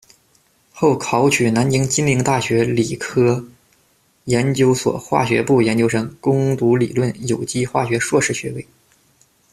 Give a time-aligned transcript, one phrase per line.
[0.73, 3.45] 后考取南京金陵大学理科
[4.23, 8.67] 研究所化学部研究生，攻读理论有机化学硕士学位。